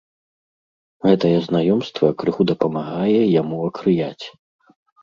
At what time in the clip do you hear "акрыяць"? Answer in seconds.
3.71-4.25